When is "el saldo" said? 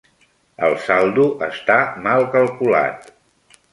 0.67-1.25